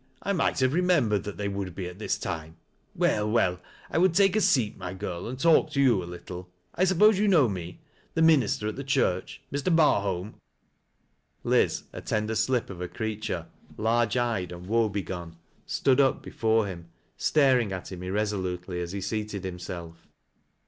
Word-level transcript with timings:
1 0.23 0.35
might 0.35 0.59
have 0.61 0.73
remembered 0.73 1.23
that 1.23 1.37
they 1.37 1.47
would 1.47 1.75
be 1.75 1.85
at 1.85 1.99
this 1.99 2.17
time. 2.17 2.55
Well, 2.95 3.29
well; 3.29 3.59
I 3.91 3.99
will 3.99 4.09
take 4.09 4.35
a 4.35 4.41
seat, 4.41 4.75
my 4.75 4.95
girl, 4.95 5.27
and 5.27 5.39
talk 5.39 5.69
to 5.73 5.79
you 5.79 6.01
a 6.01 6.05
little. 6.09 6.49
I 6.73 6.85
suppose 6.85 7.19
you 7.19 7.27
know 7.27 7.47
me, 7.47 7.81
the 8.15 8.23
minister 8.23 8.67
at 8.67 8.77
the 8.77 8.83
church— 8.83 9.41
Mr. 9.53 9.69
Barholm." 9.71 10.33
Liz, 11.43 11.83
a 11.93 12.01
slender 12.03 12.33
slip 12.33 12.71
of 12.71 12.81
a 12.81 12.87
creatui'e, 12.87 13.45
large 13.77 14.17
eyed, 14.17 14.51
and 14.51 14.65
woe 14.65 14.89
begone, 14.89 15.35
stood 15.67 16.01
up 16.01 16.23
before 16.23 16.65
him, 16.65 16.89
staring 17.15 17.71
at 17.71 17.91
him 17.91 18.01
irresolutely 18.01 18.81
as 18.81 18.93
he 18.93 19.01
seated 19.01 19.43
himself. 19.43 20.07